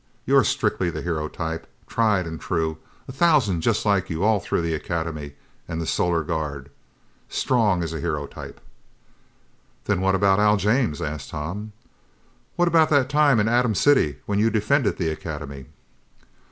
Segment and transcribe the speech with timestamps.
[0.25, 1.67] You're strictly the hero type.
[1.85, 5.33] Tried and true, a thousand just like you all through the Academy
[5.67, 6.71] and the Solar Guard.
[7.29, 8.59] Strong is a hero type!"
[9.85, 11.73] "Then what about Al James?" asked Tom.
[12.55, 15.67] "What about that time in Atom City when you defended the Academy?"